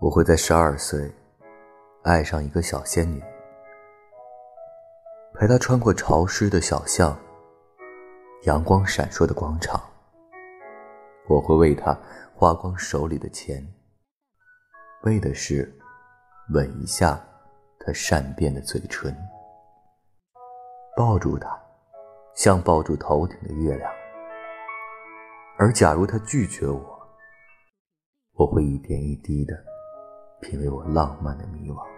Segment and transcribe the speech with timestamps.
[0.00, 1.12] 我会在十二岁
[2.04, 3.20] 爱上一个小仙女，
[5.34, 7.18] 陪她穿过潮湿的小巷，
[8.42, 9.82] 阳光闪烁的广场。
[11.26, 11.98] 我会为她
[12.32, 13.60] 花光手里的钱，
[15.02, 15.76] 为的是
[16.54, 17.20] 吻一下
[17.80, 19.12] 她善变的嘴唇，
[20.96, 21.60] 抱住她，
[22.34, 23.92] 像抱住头顶的月亮。
[25.58, 27.08] 而假如她拒绝我，
[28.34, 29.52] 我会一点一滴的
[30.40, 31.97] 品味我浪漫的迷惘。